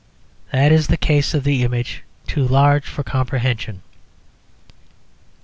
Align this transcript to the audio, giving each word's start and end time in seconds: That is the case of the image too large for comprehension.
That 0.51 0.71
is 0.71 0.87
the 0.87 0.97
case 0.97 1.35
of 1.35 1.43
the 1.43 1.61
image 1.61 2.01
too 2.25 2.47
large 2.47 2.85
for 2.87 3.03
comprehension. 3.03 3.83